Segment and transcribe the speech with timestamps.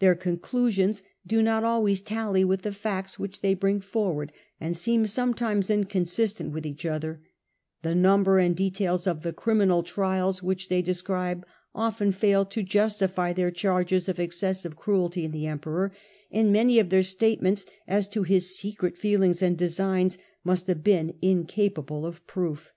[0.00, 4.76] Their con clusions do not always tally with the facts which they bring forward, and
[4.76, 7.22] seem sometimes inconsistent with each other;
[7.82, 13.32] the number and details of the criminal trials which they describe often fail to justify
[13.32, 15.92] their charges of excessive cruelty in the emperor,
[16.32, 20.82] and many of their state ments as to his secret feelings and designs must have
[20.82, 22.72] been incapable of proof.